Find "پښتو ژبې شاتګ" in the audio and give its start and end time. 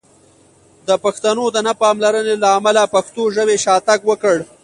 2.95-3.99